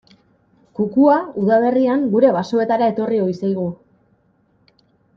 Kukua 0.79 1.17
udaberrian 1.43 2.09
gure 2.15 2.33
basoetara 2.39 2.91
etorri 2.95 3.23
ohi 3.29 3.39
zaigu. 3.45 3.71